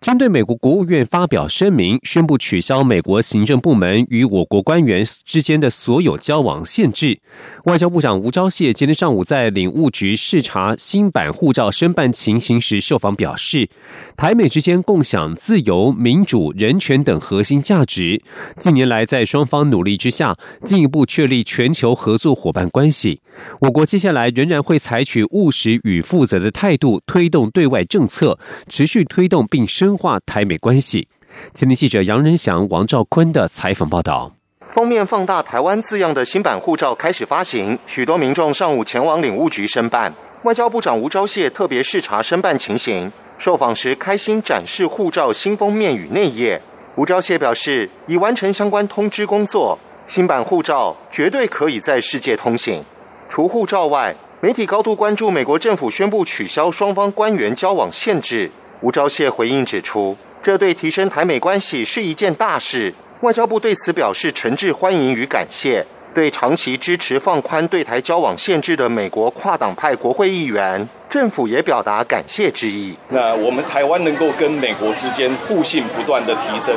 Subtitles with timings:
[0.00, 7.20] 针对美国国务院发表声明，宣布取消美国行政部门与我国官员之间的所有交往限制。
[7.64, 13.68] 外交部长吴钊燮今天上午在领务局视察新版护照申办情形时受访表示，
[14.16, 18.22] 台美之间共享自由、民主、人权等核心价值。
[18.56, 23.20] 近年来，在双方努力之下，进一步确立全球合作伙伴关系。
[23.60, 29.69] 我国接下来仍然会采取务实与负责的态度，推动对外政策，持续推动并。
[29.70, 31.06] 深化台美关系。
[31.54, 34.32] 前天记者杨仁祥、王兆坤的采访报道。
[34.58, 40.12] 封面放大台湾字样的新版护照开始发行，许多民众上午前往领务局申办。
[40.42, 46.60] 外交部长吴钊燮特别视察申办情形，受访时开心展示护照新封面与内页。
[46.96, 52.82] 吴钊燮表示，已完成相关通知工作，新版护照绝对可以在世界通行。
[53.28, 58.50] 除护照外，媒体高度关注美国政府宣布取消双方官员交往限制。
[58.80, 62.94] 吴钊燮回应指出，这对提升台美关系是一件大事。
[63.20, 65.84] 外交部对此表示诚挚欢迎与感谢。
[66.14, 72.94] 对长期支持放宽对台交往限制的美国跨党派国会议员，政府也表达感谢之意。
[73.08, 76.76] 那我们台湾能够跟美国之间互信不断的提升，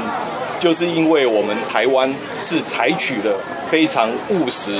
[0.59, 3.37] 就是因为我们台湾是采取了
[3.69, 4.71] 非常务实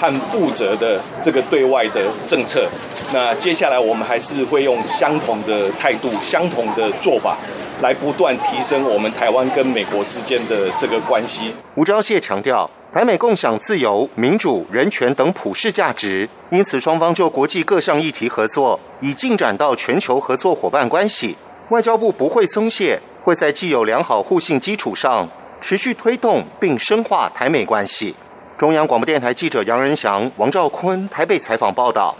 [0.00, 2.68] 和负责的这个对外的政策。
[3.12, 7.36] 那接下来我们还是会用相同的态度、相同的做法，
[7.80, 11.52] 来不断提升我们台湾跟美国之间的这个关系。
[11.76, 21.36] 吴钊燮强调，台美共享自由、民主、人权等普世价值，因此双方就国际各项议题合作，已进展到全球合作伙伴关系。
[21.68, 25.28] 外交部不会松懈，会在既有良好互信基础上，
[25.60, 28.12] 持续推动并深化台美关系。
[28.58, 32.16] 中央广播电台记者杨仁祥、王兆坤台北采访报道。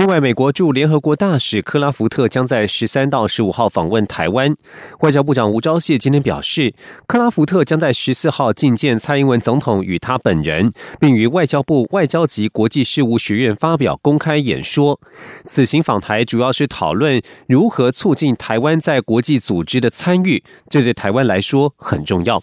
[0.00, 4.56] 另外，美国驻联合国大使克拉福特将在十三到十五号访问台湾。
[5.00, 6.72] 外交部长吴钊燮今天表示，
[7.06, 14.98] 克拉福特将在十四号觐见蔡英文总统与他本人，并于外交部外交及国际事务学院发表公开演说。
[15.44, 22.42] 此行访台主要是讨论如何促进台湾在国际组织的参与，这对台湾来说很重要。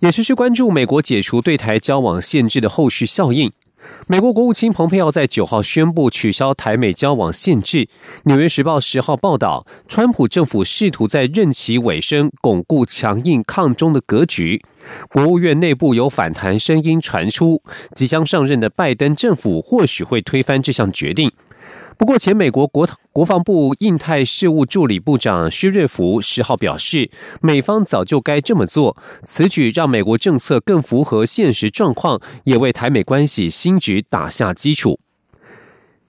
[0.00, 3.52] 也持续关注美国解除对台交往限制的后续效应。
[4.08, 7.88] 美国国务卿蓬佩奥在九号宣布取消台美交往限制。
[8.24, 14.62] 纽约时报十号报道，川普政府试图在任期尾声巩固强硬抗中的格局。
[15.10, 17.62] 国务院内部有反弹声音传出，
[17.94, 21.30] 即将上任的拜登政府或许会推翻这项决定。
[22.00, 27.10] 不过，前美国国国防部印太事务助理部长薛瑞福十号表示，
[27.42, 28.96] 美方早就该这么做。
[29.22, 34.98] 此举让美国政策更符合现实状况，也为台美关系新局打下基础。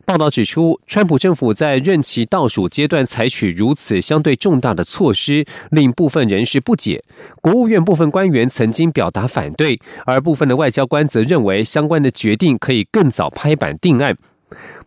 [0.06, 7.04] 报道指出，川普政府在任期倒数阶段采取如此相对重大的措施，令部分人士不解。
[7.42, 14.16] 国务院部分官员曾经表达反对，而部分的外交官则认为相关的决定可以更早拍板定案。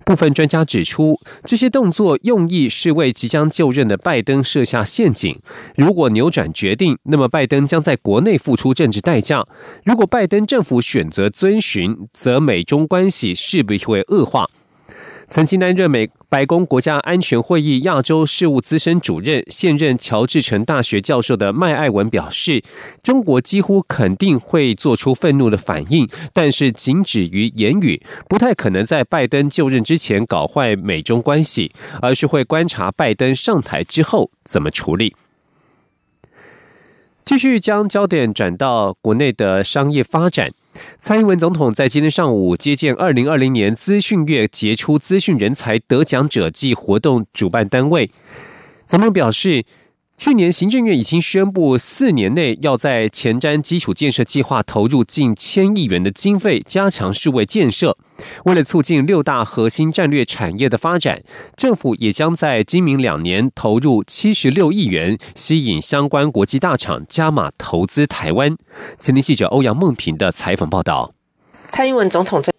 [0.05, 5.39] 部分专家指出，这些动作用意是为即将就任的拜登设下陷阱。
[5.77, 9.47] 如果扭转决定，那么拜登将在国内付出政治代价；
[9.85, 14.49] 如果拜登政府选择遵循，则美中关系势必会恶化。
[15.27, 22.63] 曾经担任美白宫国家安全会议亚洲事务资深主任、现任乔治城大学教授的麦艾文表示，
[23.03, 35.15] 中国几乎肯定会做出愤怒的反应，但是仅止于言语，不太可能在拜登就任之前搞坏美中关系，而是会观察拜登上台之后怎么处理。
[37.25, 40.51] 继续将焦点转到国内的商业发展。
[40.99, 48.11] 蔡英文总统在今天上午接见二零二零年资讯月杰出资讯人才得奖者暨活动主办单位，
[48.87, 49.65] 总统表示。
[50.17, 57.99] 去年行政院已经宣布，四年内要在前瞻基础建设计划投入近千亿元的经费，加强数位建设。
[58.45, 61.23] 为了促进六大核心战略产业的发展，
[61.57, 68.57] 政府也将在今明两年投入七十六亿元，吸引相关国际大厂加码投资台湾。
[68.99, 71.13] 前天记者欧阳梦平的采访报道。
[71.67, 72.54] 蔡英文总统在。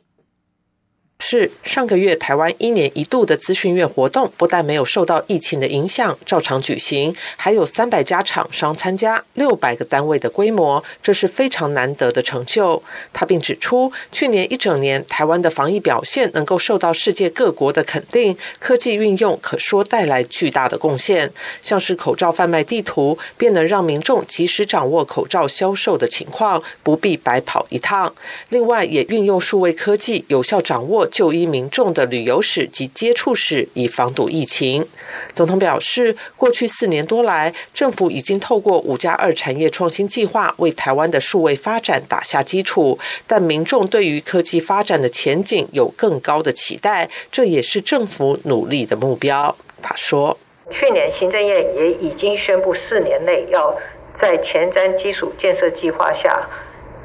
[1.28, 12.84] 示，上个月台湾一年一度的资讯月活动不但没有受到疫情的影响，照常举行，还有三百家厂商参加，六百个单位的规模，这是非常难得的成就。
[13.12, 21.32] 他并指出，去年一整年台湾的防疫表现能够受到世界各国的肯定，科技运用可说带来巨大的贡献，
[21.64, 28.14] 像是口罩贩卖地图，便能让民众及时掌握口罩销售的情况，不必白跑一趟。
[28.50, 34.86] 另外，也运用数位科技，有效掌握就医民众的旅游史及接触史，以防堵疫情。
[35.34, 42.98] 总统表示，过去四年多来，政府已经透过“五加二”产业创新计划，为台湾的数位发展打下基础。
[43.28, 49.56] 但民众对于科技发展的前景有更高的期待，这也是政府努力的目标。
[49.82, 50.38] 他说
[50.70, 53.76] ：“去年行政院也已经宣布，四年内要
[54.14, 56.48] 在前瞻基础建设计划下。”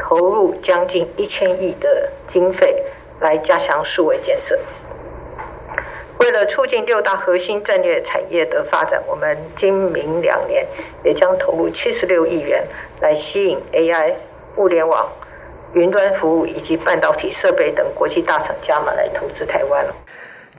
[0.02, 2.74] 投入将近一千亿的经费
[3.20, 4.58] 来加强数位建设。
[6.18, 10.66] 为了促进六大核心战略产业的发展，我们今明两年
[11.02, 12.62] 也将投入七十六亿元
[13.00, 14.12] 来吸引 AI、
[14.56, 15.08] 物联网、
[15.72, 19.86] 云端服务以及半导体设备等国际大厂加码来投资台湾。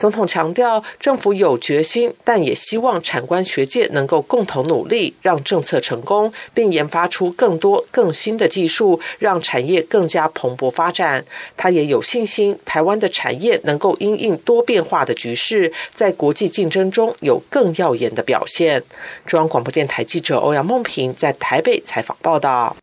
[0.02, 11.24] 总统强调，政府有决心，但也希望产官学界能够共同努力，让政策成功，并研发出更多更新的技术，让产业更加蓬勃发展。
[11.56, 18.82] 他也有信心，台湾的产业能够因应多变化的局势，在国际竞争中有更耀眼的表现。
[19.28, 22.76] 中央广播电台记者欧阳梦平在台北采访报道。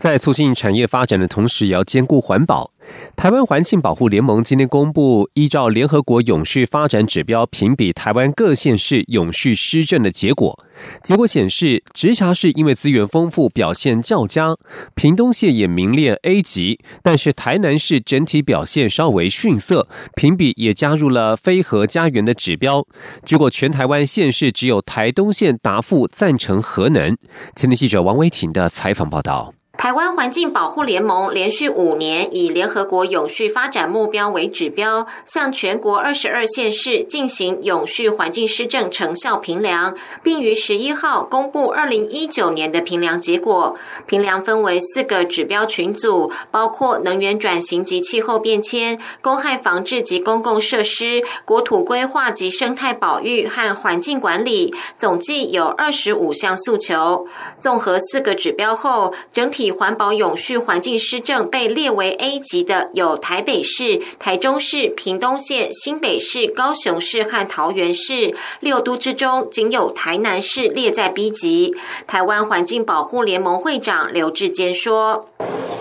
[0.00, 2.72] 在促进产业发展的同时，也要兼顾环保。
[3.14, 10.58] 台湾环境保护联盟今天公布，依照联合国永续发展指标评比台湾各县市永续施政的结果。
[11.02, 14.54] 结果显示，直辖市因为资源丰富，表现较佳；
[14.94, 19.86] 屏东县也名列 A 级，但是台南市整体表现稍微逊色，
[20.16, 22.86] 评比也加入了非核家园的指标。
[23.22, 27.14] 结果，全台湾县市只有台东县答复赞成核能。
[27.54, 29.52] 前天记者王维婷的采访报道。
[29.80, 43.78] 台湾环境保护联盟连续五年以联合国永续发展目标为指标，向全国二十二县市进行永续环境施政成效评量，并于十一号公布二零一九年的评量结果。
[44.06, 57.26] 评量分为四个指标群组，包括能源转型及气候变迁、公害防治及公共设施、国土规划及生态保育和环境管理，总计有二十五项诉求。
[57.58, 59.69] 综合四个指标后，整体。
[59.70, 68.34] 环保永续环境施政被列为 A 级的有台北市、台中市、屏东县、新北市、高雄市和桃园市。
[68.60, 71.74] 六都之中，仅有台南市列在 B 级。
[72.06, 75.28] 台湾环境保护联盟会长刘志坚说：“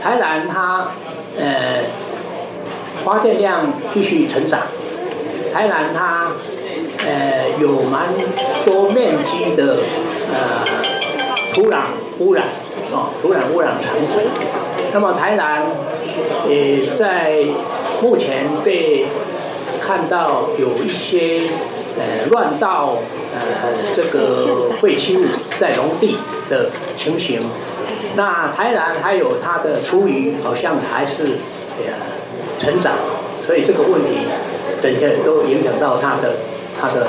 [0.02, 0.92] 台南它
[1.38, 1.84] 呃
[3.04, 4.62] 发电量继续成长，
[5.54, 6.32] 台南它
[7.06, 8.10] 呃有蛮
[8.66, 9.80] 多面积的
[10.34, 10.66] 呃
[11.54, 11.80] 土壤
[12.20, 12.46] 污染。”
[12.92, 14.30] 哦，土壤污染长期。
[14.92, 15.64] 那么台南，
[16.48, 17.46] 也在
[18.02, 19.06] 目前被
[19.82, 21.48] 看到有一些
[21.98, 22.98] 呃乱倒
[23.34, 25.26] 呃这个废弃物
[25.60, 26.18] 在农地
[26.50, 27.42] 的情形。
[28.16, 31.24] 那台南还有它的厨余好像还是
[31.78, 31.94] 呃
[32.60, 32.94] 成长，
[33.46, 34.26] 所以这个问题
[34.82, 36.38] 整个都影响到它的
[36.82, 37.08] 它的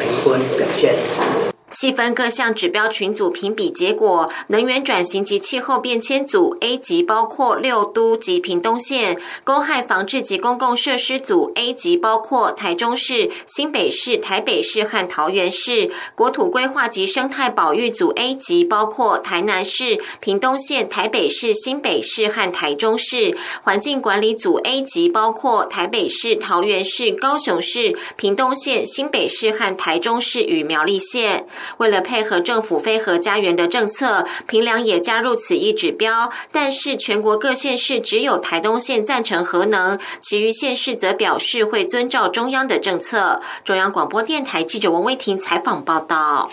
[0.00, 1.49] 平均表现。
[1.70, 9.14] 细分各项指标群组评比结果，能源转型及气候变迁组 A 级包括六都及屏东县；
[9.44, 31.46] 公害防治及公共设施组 A 级包括台中市、新北市、台北市和桃园市；国土规划及生态保育组 A 级包括台南市、屏东县、台北市、新北市和台中市；环境管理组 A 级包括台北市、桃园市、高雄市、屏东县、新北市和台中市与苗栗县。
[31.78, 36.30] 为了配合政府非核家园的政策，平凉也加入此一指标。
[36.52, 43.40] 但是全国各县市只有台东县赞成核能，其余县市则表示会遵照中央的政策。
[43.64, 46.50] 中央广播电台记者王威婷采访报道。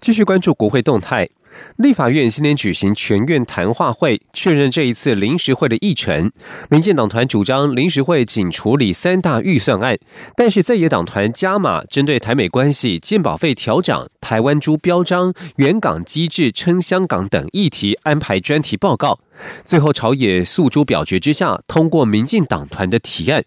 [0.00, 1.28] 继续关注国会动态。
[1.76, 6.30] 立法院今天举行全院谈话会，确认这一次临时会的议程。
[6.70, 9.98] 民进党团主张临时会仅处理三大预算案，
[10.36, 19.18] 但是在野党团加码，针对台美关系、健保费调涨、台湾猪标章、原港机制称香港等议题安排专题报告。
[19.64, 23.44] 最后朝野诉诸表决之下，通过民进党团的提案。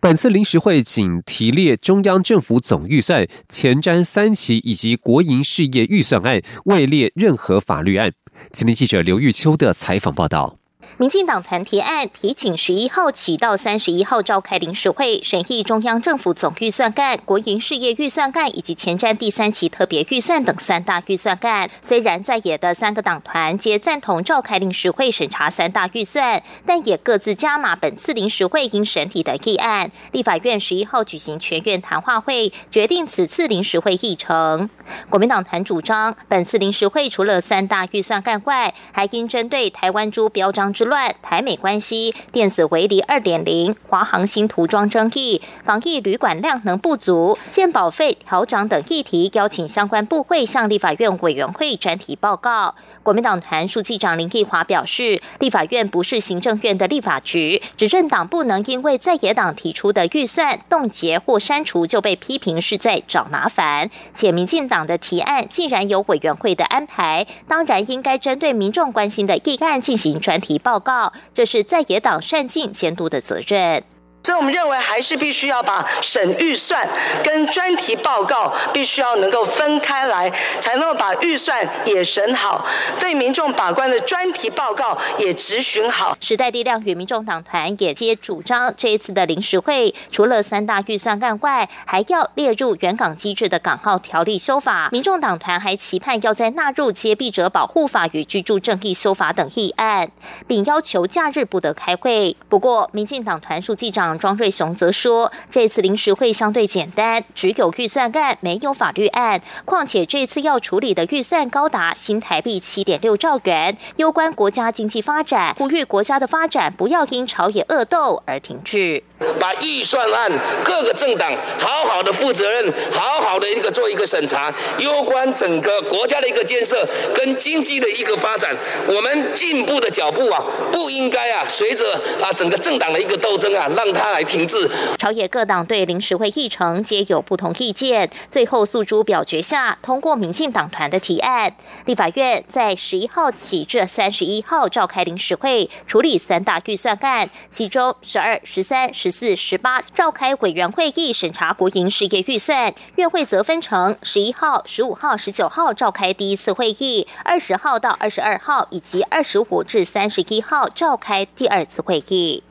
[0.00, 8.12] 本次临时会仅提列中央政府总预算、前瞻三期以及国营事业预算案，未列任何和法律案。
[8.50, 10.56] 今天记者刘玉秋的采访报道。
[10.98, 21.70] 民进党团提案提请十一号起到三十一号召开临时会审议中央政府总预算案、国营事业预算案以及前瞻第三期特别预算等三大预算案。
[21.80, 29.90] 虽然在野的三个党团皆赞同召开临时会审查三大预算，但也各自加码本次临时会应审理的议案。
[30.12, 34.68] 立法院十一号举行全院谈话会，决定此次临时会议程。
[35.08, 52.74] 国民党团主张，本次临时会除了三大预算案外，还应针对台湾猪标章之乱、台美关系、电子围篱二点零、华航新涂装争议、防疫旅馆量能不足、健保费调涨等议题，邀请相关部会向立法院委员会专题报告。
[53.02, 63.88] 国民党团书记长林义华表示，立法院不是行政院的立法局，执政党不能因为在野党提出的预算冻结或删除就被批评是在找麻烦。
[64.12, 73.84] 且民进党的提案竟然有委员会的安排，当然应该针对民众关心的议案进行专题报告，这是在野党善尽监督的责任。
[74.24, 76.88] 所以，我们认为还是必须要把审预算
[77.22, 82.66] 跟专题报告必须要能够分开来，才能够把预算也审好，
[82.98, 86.16] 对民众把关的专题报告也执行好。
[86.22, 94.88] 时代力量与民众党团也皆主张，这一次的临时会除了三大预算案外，还要列入原港机制的港澳条例修法。
[94.90, 100.10] 民众党团还期盼要在纳入接弊者保护法与居住正义修法等议案，
[100.46, 102.34] 并要求假日不得开会。
[102.48, 104.13] 不过，民进党团书记长。
[104.18, 109.40] 庄瑞雄则说，这次临时会相对简单，只有预算案，没有法律案。
[109.64, 119.02] 况且这次要处理的预算高达新台币七点六兆元，攸关国家经济发展，呼吁国家的发展不要因朝野恶斗而停滞。
[119.40, 120.30] 把预算案
[120.64, 128.54] 各个政党好好的负责任，好好的一个做一个审查，攸关整个国家的一个建设跟经济的一个发展，
[128.86, 134.70] 我们进步的脚步啊，不应该啊随着啊整个政党的一个斗争啊，让它来停滞。
[134.98, 141.54] 朝野各党对临时会议程皆有不同意见，最后诉诸表决下通过民进党团的提案。
[141.86, 149.14] 立法院在十一号起至三十一号召开临时会，处理三大预算案，其中十二、十三、十。
[149.14, 162.42] 四十八召开委员会议审查国营事业预算，院会则分成十一号、十五号、十九号召开第一次会议，二十号到二十二号以及二十五至三十一号召开第二次会议。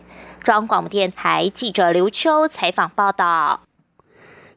[0.44, 3.62] 中广播电台记者刘秋采访报道。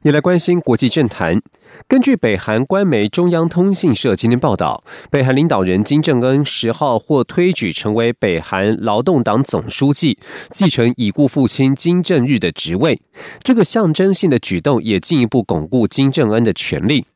[0.02, 1.40] 也来关心国际政坛。
[1.88, 10.16] 根据北韩官媒中央通信社今天报道，北韩领导人金正恩十号获推举成为北韩劳动党总书记，
[10.49, 13.00] 继承已故父亲金正日的职位。
[13.43, 17.07] 这个象征性的举动也进一步巩固金正恩的权力。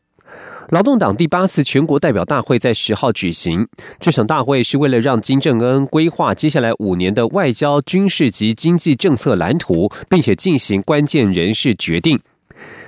[0.71, 3.67] 劳动党第八次全国代表大会在十号举行，
[3.99, 12.21] 这场大会是为了让金正恩规划接下来五年的外交、军事及经济政策蓝图，并且进行关键人事决定。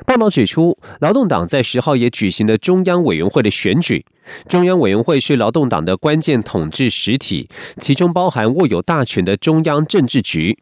[0.07, 4.05] 报道指出，劳动党在十号也举行了中央委员会的选举。
[4.47, 7.49] 中央委员会是劳动党的关键统治实体，
[7.79, 10.57] 其中包含握有大权的中央政治局。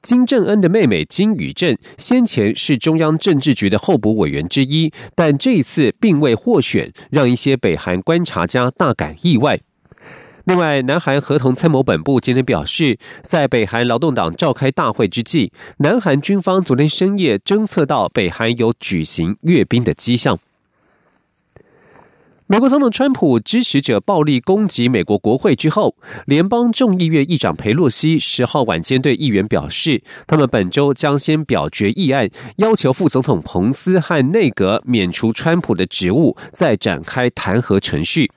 [0.00, 9.58] 金正恩的妹妹金宇镇先前是中央政治局的候补委员之一，但这一次并未获选，让一些北韩观察家大感意外。
[10.44, 20.40] 另外，南韩合同参谋本部今天表示，在北韩劳动党召开大会之际，南韩军方昨天深夜侦测到北韩有举行阅兵的迹象。
[22.52, 38.30] 美国总统川普支持者暴力攻击美国国会之后，联邦众议院议长佩洛西十号晚间对议员表示，他们本周将先表决议案，要求副总统彭斯和内阁免除川普的职务，再展开弹劾程序。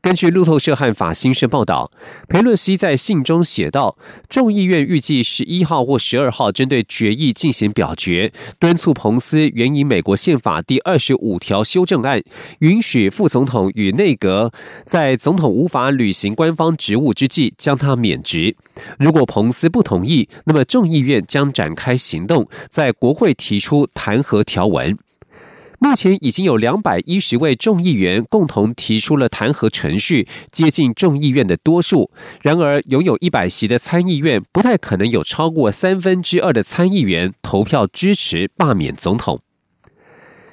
[0.00, 1.90] 根据路透社和法新社报道，
[2.28, 3.96] 佩洛西在信中写道
[4.28, 12.22] ：“众议院预计十一号或十二号针对决议进行表决，敦促彭斯援引美国宪法第二十五条修正案，
[12.60, 14.52] 允许副总统与内阁
[14.84, 18.56] 在总统无法履行官方职务之际将他免职。
[18.98, 24.96] 如果彭斯不同意，那么众议院将展开行动，在国会提出弹劾条文。”
[25.84, 32.10] 目前已经有两百一十位众议员共同提出了弹劾程序，接近众议院的多数。
[32.42, 39.40] 然而，拥有一百席的参议院不太可能有超过三分之二的参议员投票支持罢免总统。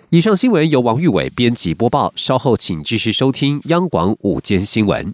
[0.10, 5.14] 以上新闻由王玉伟编辑播报，稍后请继续收听央广午间新闻。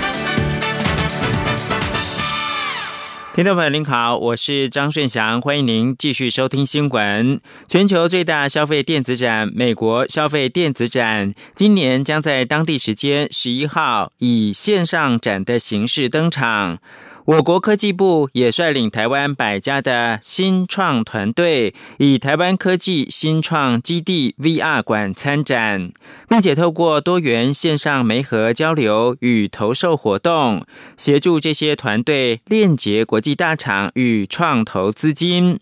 [3.33, 7.39] 听众朋友您好，我是张顺祥，欢迎您继续收听新闻。
[7.65, 16.79] 全球最大消费电子展——美国消费电子展，今年将在当地时间十一号以线上展的形式登场。
[17.25, 25.91] 我国科技部也率领台湾百家的新创团队，以台湾科技新创基地 VR 馆参展，
[26.27, 30.65] 并且透过多元线上媒合交流与投售活动，
[30.97, 35.59] 协助这些团队链接国际大厂与创投资金。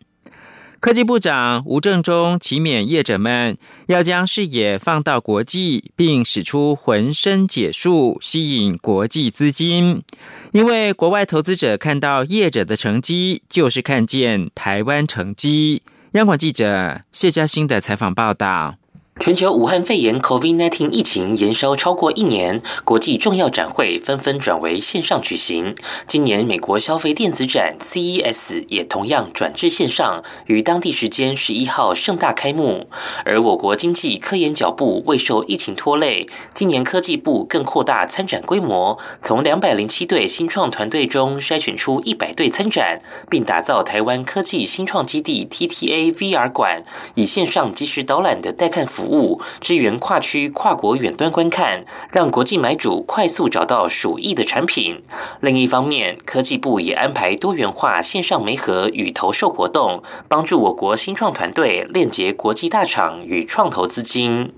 [0.79, 3.57] 科技部长吴正中启勉业者们，
[3.87, 10.01] 要将视野放到国际，并使出浑身解数，吸引国际资金。
[10.53, 15.81] 因为国外投资者看到业者的成绩，就是看见台湾成绩。
[16.13, 18.78] 央广记者谢嘉欣的采访报道。
[19.19, 25.75] 全球武汉肺炎 （COVID-19） 疫情延烧超过一年，国际重要展会纷纷转为线上举行。
[26.07, 32.87] 今年美国消费电子展 （CES） 也同样转至线上，于当地时间十一号盛大开幕。
[33.25, 46.85] 而我国经济科研脚步未受疫情拖累，今年科技部更扩大参展规模，从两百零七对新创团队中筛选出一百对参展，并打造台湾科技新创基地 （TTA VR 馆），
[47.15, 49.19] 以线上即时导览的带看服务。
[49.19, 55.01] 物支援跨区、跨国远端观看，让国际买主快速找到属意的产品。
[55.41, 64.53] 另一方面，科技部也安排多元化线上媒合与投售活动，帮助我国新创团队链接国际大厂与创投资金。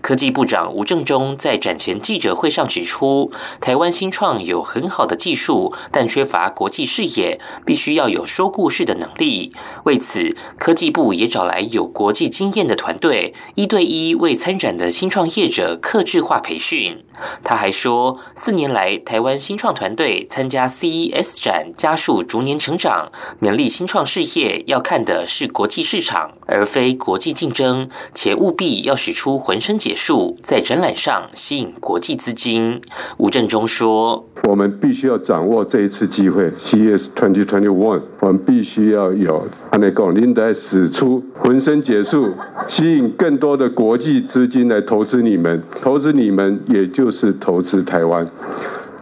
[0.00, 9.52] 科技部长吴正中在展前记者会上指出，台湾新创有很好的技术，但缺乏国际视野，必须要有说故事的能力。
[9.84, 17.04] 为此，科技部也找来有国际经验的团队，一对一为参展的新创业者客制化培训。
[17.44, 32.80] 他还说，四年来台湾新创团队参加 CES 展，加速逐年成长，勉励新创事业要看的是国际市场，而非国际竞争，且务必要使出浑身解数，在展览上吸引国际资金。
[33.18, 42.32] 吴振中说：“我们必须要掌握这一次机会，CES 2021，我们必须要有，安内讲，您得使出浑身解数，
[42.66, 48.26] 吸引更多的国际资金来投资你们，投资你们也。”就是投资台湾。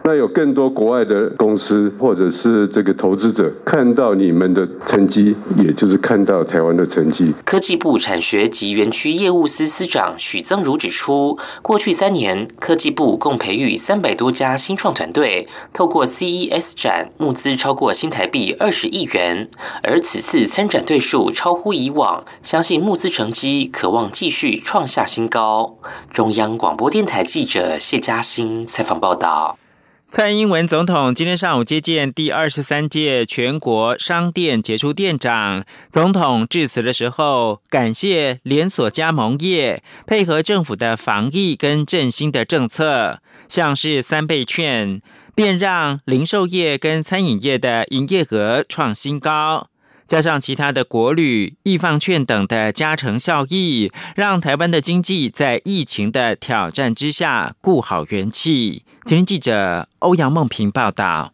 [0.03, 7.33] 那有更多国外的公司或者是这个投资者看到你们的成绩，也就是看到台湾的成绩。
[7.45, 19.47] 科技部产学及园区业务司司长许增如指出，过去三年，科技部共培育三百多家新创团队，透过 CES 展募资超过新台币二十亿元，
[19.83, 25.77] 而此次参展队数超乎以往，相信募资成绩可望继续创下新高。
[26.09, 29.60] 中央广播电台记者谢嘉欣采访报道。
[30.11, 35.63] 蔡英文总统今天上午接见第二十三届全国商店杰出店长。
[35.89, 45.01] 总统致辞的时候，感谢连锁加盟业配合政府的防疫跟振兴的政策，像是三倍券，
[45.33, 49.69] 便让零售业跟餐饮业的营业额创新高。
[50.11, 58.83] 加上其他的国旅、易放券等的加成效益，让台湾的经济在疫情的挑战之下固好元气。
[59.05, 61.31] 前天记者欧阳梦平报道。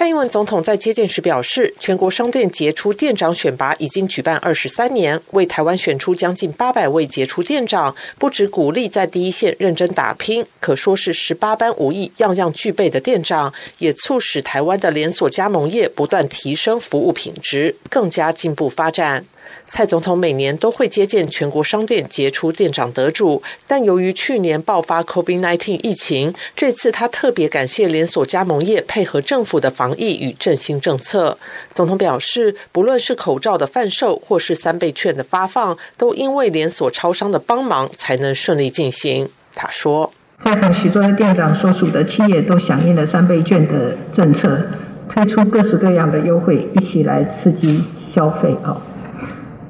[0.00, 19.26] 蔡英文总统在接见时表示，全国商店杰出店长选拔已经举办二十三年，为台湾选出将近八百位杰出店长，不止鼓励在第一线认真打拼，可说是十八般武艺样样具备的店长，也促使台湾的连锁加盟业不断提升服务品质，更加进步发展。
[19.64, 31.38] 蔡总统每年都会接见全国商店杰出店长得主，但由于去年爆发 COVID-19 疫情，这次他特别感谢连锁加盟业配合政府的防疫与振兴政策。
[31.68, 39.28] 总统表示，不论是口罩的贩售或是三倍券的发放，都因为连锁超商的帮忙才能顺利进行。
[39.54, 40.12] 他说。
[40.42, 44.58] 在场许多的店长所属的企业都响应了三倍券的政策，
[45.06, 48.80] 推出各式各样的优惠，一起来刺激消费哦。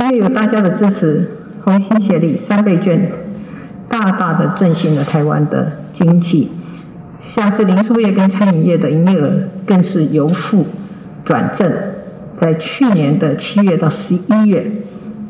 [0.01, 1.29] 因为有大家的支持，
[1.63, 3.13] 同心协力，三倍券
[3.89, 6.51] 大大的振兴了台湾的经济。
[7.23, 9.31] 像是零售业跟餐饮业的营业额
[9.67, 10.67] 更是由负
[11.25, 11.71] 转正，
[12.35, 14.71] 在去年的七月到十一月，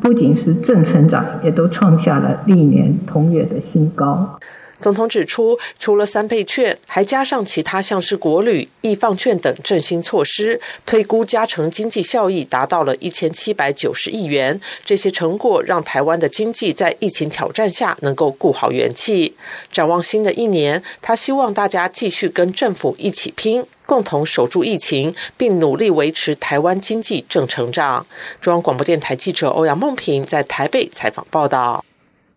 [0.01, 4.39] 不仅是正成长，也都创下了历年同月的新高。
[4.81, 14.59] 总统指出，除了三倍券，还加上其他像是国旅、易放券等振兴措施，推估加成经济效益达到了一千七百九十亿元。
[14.83, 19.35] 这些成果让台湾的经济在疫情挑战下能够固好元气。
[19.71, 28.05] 展望新的一年，他希望大家继续跟政府一起拼，共同守住疫情，并努力维持台湾经济正成长。
[28.39, 31.85] 中央广播电台记者欧阳梦平在台北采访报道。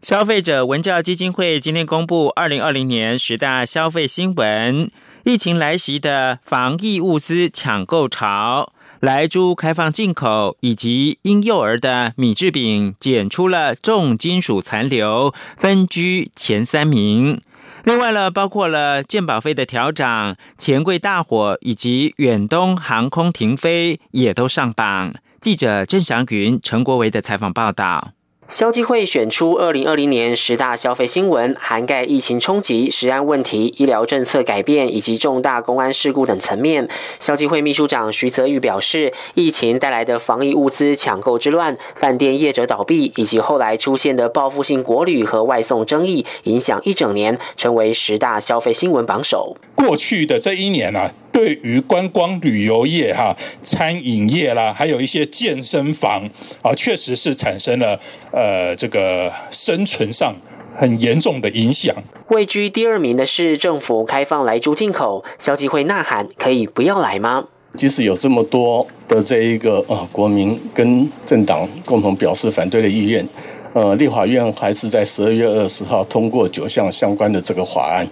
[0.05, 4.91] 消费者文教基金会今天公布二零二零年十大消费新闻。
[5.25, 17.41] 疫情来袭的防疫物资抢购潮，莱猪开放进口，以及婴幼儿的米制品检出了重金属残留，分居前三名。
[17.85, 25.15] 另外呢，包括了健保费的调涨、钱柜大火以及远东航空停飞，也都上榜。
[25.41, 28.11] 记者郑祥云、陈国维的采访报道。
[28.47, 36.89] 消基会选出二零二零年十大消费新闻，涵盖疫情冲击、食安问题、医疗政策改变以及重大公安事故等层面。
[37.19, 49.57] 消基会秘书长徐泽宇表示，疫情带来的防疫物资抢购之乱、饭店业者倒闭以及后来出现的报复性国旅和外送争议，影响一整年，成为十大消费新闻榜首。
[49.75, 51.11] 过去的这一年啊。
[51.35, 56.23] 对于观光旅游业、哈餐饮业啦，还有一些健身房
[56.63, 57.99] 啊，确实是产生了
[58.31, 60.33] 呃这个生存上
[60.77, 61.93] 很严重的影响。
[62.29, 67.47] 位居第二名的是政府开放来猪进口，消基会呐喊可以不要来吗？
[67.77, 73.29] 即使有这么多的这一个呃国民跟政党共同表示反对的意愿，
[73.73, 78.07] 呃立法院还是在十二月二十号通过九项相关的这个法案。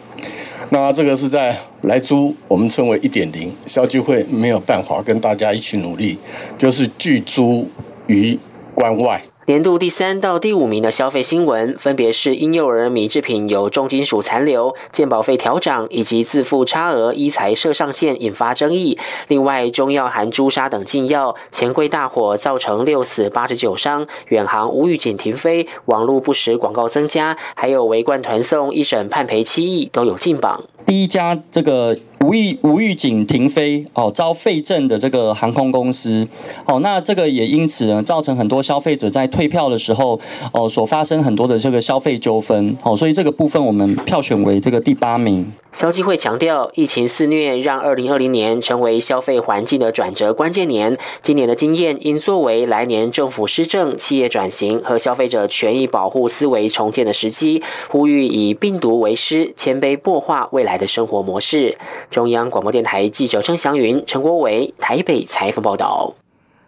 [0.72, 6.16] 那这个是在来租，我们称为一点零，消基会没有办法跟大家一起努力，
[6.56, 7.68] 就是聚租
[8.06, 8.38] 于
[8.74, 9.22] 关外。
[9.46, 18.96] 年度第三到第五名的消费新闻，分别是婴幼儿米制品有重金属残留、健保费调涨以及自付差额依财设上限引发争议。
[19.26, 30.62] 另外，中药含朱砂等禁药，钱柜大火造成六死八十九伤，远航无预警停飞，网络不实广告增加，还有围冠团送一审判赔七亿，都有进榜。
[30.86, 31.98] 第一家这个。
[32.22, 36.26] 无预无预警停飞哦，遭废证的这个航空公司
[36.66, 40.20] 哦，那这个也因此呢，造成很多消费者在退票的时候
[40.52, 45.52] 哦，所发生很多的这个消费纠纷哦，所以这个部分我们票选为这个第八名。
[45.72, 50.98] 消基会强调，疫情肆虐让二零二零年成为消费环境的转折关键年。
[51.22, 61.78] 今年的经验应作为来年政府施政、企业转型和消费者权益保护思维重建的时机，呼吁以病毒为师，谦卑破化未来的生活模式。
[62.12, 66.14] 中央广播电台记者郑祥云、陈国伟台北采访报道。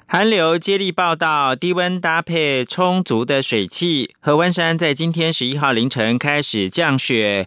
[0.07, 7.47] 寒流接力报道，低温搭配充足的水汽，合欢山在今天十一号凌晨开始降雪。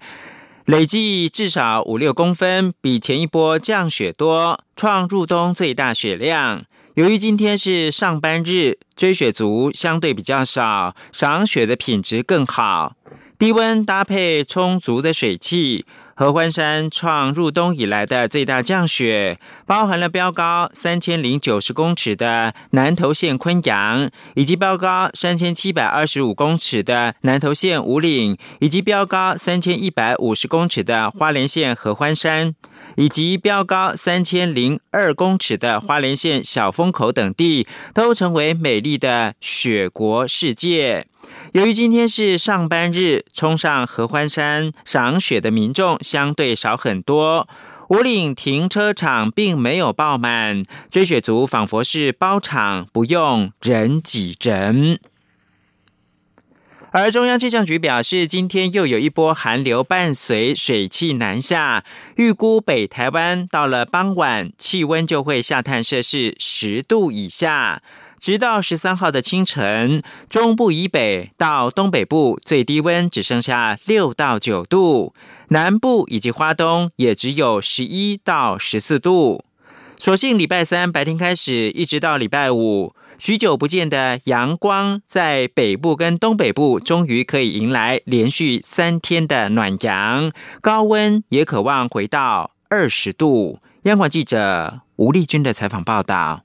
[0.65, 6.65] 累计至少五六公分，比前一波降雪多，创入冬最大雪量。
[6.93, 12.95] 由于今天是上班日，追雪族相对比较少，赏雪的品质更好。
[13.39, 15.85] 低温搭配充足的水汽。
[16.17, 32.55] 合欢山创入冬以来的最大降雪，包含了标高三千零九十公尺的南投县昆阳，以及标高三千七百二十五公尺的南投县五岭，以及标高三千一百五十公尺的花莲县合欢山，
[32.95, 41.05] 以及标高三千零二公尺的花莲县小风口等地，都成为美丽的雪国世界。
[41.53, 47.47] 由于今天是上班日，冲上合欢山赏雪的民众相对少很多。
[47.89, 54.99] 五岭停车场并没有爆满，追雪族仿佛是包场，不用人挤人。
[56.91, 61.83] 而中央气象局表示，今天又有一波寒流伴随水汽南下，
[62.15, 67.81] 预估北台湾到了傍晚，气温就会下探摄氏十度以下。
[68.19, 75.13] 直到十三号的清晨，中部以北到东北部最低温只剩下六到九度，
[75.49, 79.43] 南部以及花东也只有十一到十四度。
[79.99, 93.59] 所幸礼拜三白天开始，一直到礼拜五，许久不见的阳光在北部跟东北部终于可以迎来连续三天的暖阳，高温也渴望回到二十度。
[93.83, 96.43] 央广记者吴丽君的采访报道。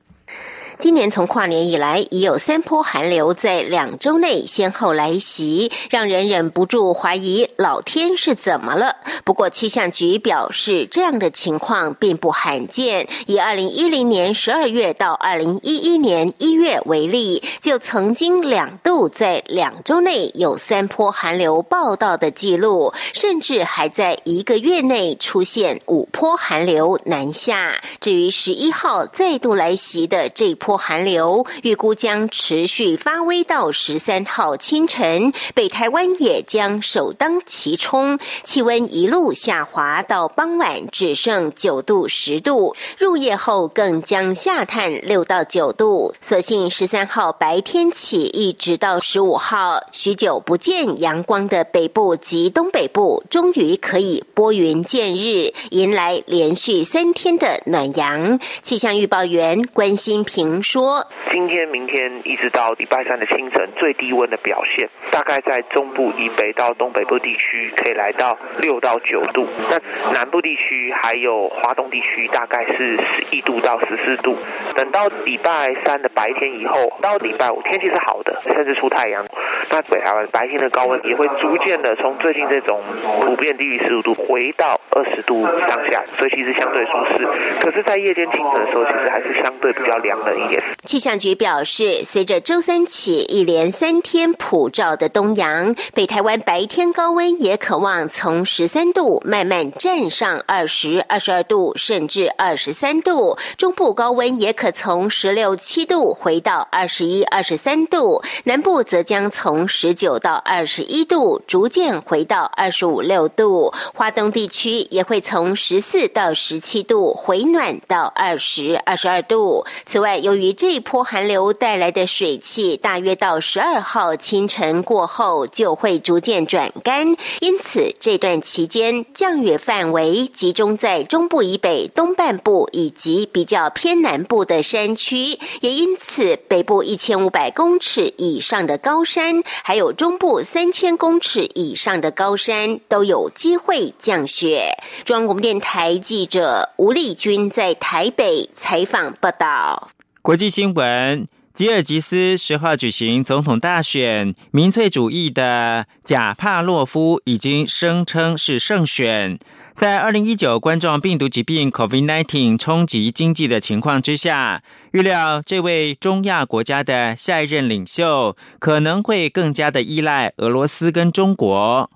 [0.83, 8.97] 今年从跨年以来，已有三波寒流在两周内先后来袭，让人忍不住怀疑老天是怎么了。
[9.23, 13.07] 不过气象局表示，这样的情况并不罕见。
[13.29, 27.73] 以二零一零年十二月到二零一一年一月为例，就曾经两度在两周内有三波寒流报道的记录，甚至还在一个月内出现五波寒流南下。
[28.01, 30.71] 至于十一号再度来袭的这波。
[30.76, 46.14] 寒流预估将持续发威到十三号清晨，北台湾也将首当其冲，气温一路下滑到傍晚只剩九度十度，入夜后更将下探六到九度。
[46.20, 58.38] 所幸十三号白天起一直到十五号，许久不见阳光的北部及东北部终于可以拨云见日，迎来连续三天的暖阳。
[58.62, 60.52] 气象预报员关心平。
[60.61, 74.37] 说，今天、明天一直到礼拜三的清晨，最低温的表现大概在中部以北到东北部地区可以来到六到九度，那南部地区还有华东地区大概是十一度到十四度。
[74.75, 79.25] 等到礼拜三的白天以后，到礼拜五天气是好的，甚至出太阳，
[79.71, 82.81] 那北台湾白天的高温也会逐渐的从最近这种
[83.21, 87.29] 普遍低于十五度回到二十度上下，所以其实相对舒适。
[87.61, 90.41] 可是，在夜间清晨的时候，其实还是相对比较凉冷一点。
[90.85, 119.64] 气象局表示，随着周三起一连三天普照的东阳，北台湾白天高温也渴望从十三度慢慢站上二十二十二度，甚至二十三度；中部高温也可从十六七度回到二十一二十三度，南部则将从十九到二十一度逐渐回到二十五六度，华东地区也会从十四到十七度回暖到二十二十二度。
[119.87, 144.79] 此外，有由于这一波寒流带来的水汽，大约到十二号清晨过后就会逐渐转干，因此这段期间降雨范围集中在中部以北东半部以及比较偏南部的山区，也因此北部一千五百公尺以上的高山，还有中部三千公尺以上的高山都有机会降雪。
[145.05, 149.90] 中央广播电台记者吴丽君在台北采访报道。
[150.22, 159.37] 国际新闻：吉尔吉斯十号举行总统大选，民粹主义的贾帕洛夫已经声称是胜选。
[159.74, 171.90] 在二零一九冠状病毒疾病 （COVID-19） 冲击经济的情况之下，预料这位中亚国家的下一任领袖可能会更加的依赖俄罗斯跟中国。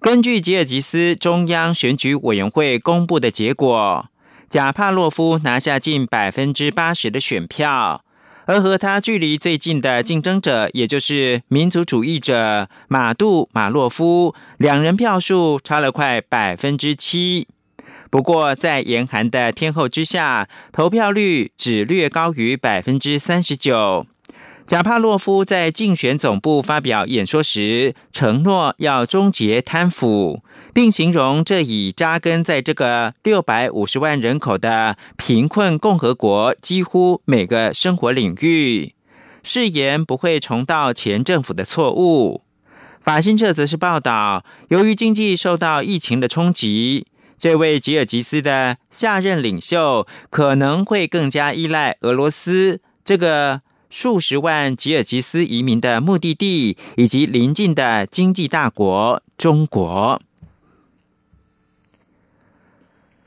[0.00, 4.08] 根据吉尔吉斯中央选举委员会公布的结果。
[4.48, 8.02] 贾帕洛夫拿下近百分之八十的选票，
[8.46, 17.46] 而和他距离最近的竞争者，也就是民族主义者马杜马洛夫，两人票数差了快百分之七。
[18.10, 24.06] 不过，在严寒的天候之下，投票率只略高于百分之三十九。
[24.68, 30.42] 贾帕洛夫在竞选总部发表演说时，承诺要终结贪腐，
[30.74, 38.92] 并形容这已扎根在这个六百五十万人口的贫困共和国几乎每个生活领域，
[39.42, 42.42] 誓言不会重蹈前政府的错误。
[43.00, 47.06] 法新社则是报道，由于经济受到疫情的冲击，
[47.38, 53.62] 这位吉尔吉斯的下任领袖可能会更加依赖俄罗斯这个。
[53.90, 60.20] 数十万吉尔吉斯移民的目的地，以及邻近的经济大国中国。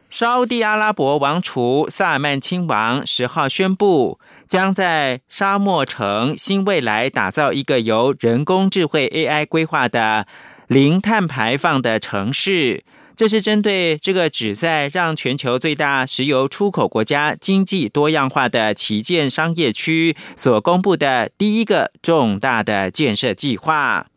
[0.09, 10.27] 沙地阿拉伯王储萨尔曼亲王十号宣布，将在沙漠城新未来打造一个由人工智慧 AI 规划的
[10.67, 12.83] 零碳排放的城市。
[13.15, 24.07] 这是针对这个旨在让全球最大石油出口国家经济多样化的旗舰商业区所公布的第一个重大的建设计划。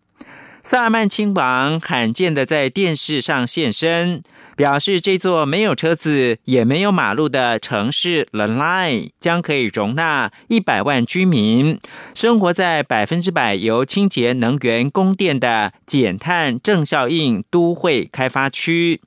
[0.66, 4.22] 萨曼亲王罕见的在电视上现身，
[4.56, 11.78] 表示这座没有车子也没有马路的城市 l a i 将可以容纳一百万居民，
[12.14, 19.02] 生活在百分之百由清洁能源供电的减碳正效应都会开发区。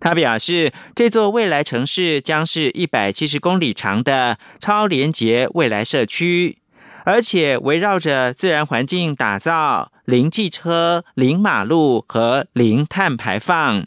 [0.00, 6.58] 他表示，这座未来城市将是一百七十公里长的超连接未来社区，
[7.04, 13.86] 而且围绕着自然环境打造，零汽车、零马路和零碳排放。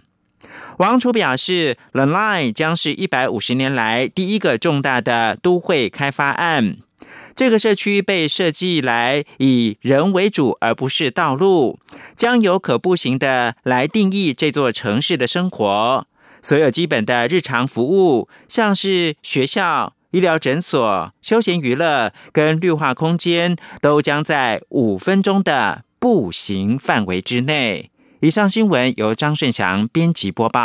[0.77, 6.77] 王储表示，The Line 将是一百五十年来第一个重大的都会开发案。
[7.34, 11.79] 这个社区被设计来以人为主，而不是道路，
[12.15, 16.05] 将由可步行的来定义这座城市的生活。
[16.39, 27.91] 所有基本的日常服务，像是学校、医疗诊所、休闲娱乐跟绿化空间，都将在五分钟的步行范围之内。
[28.21, 30.59] 以上新闻由张顺祥编辑播报。